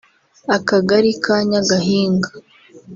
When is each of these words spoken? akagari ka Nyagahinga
akagari 0.55 1.11
ka 1.23 1.35
Nyagahinga 1.49 2.29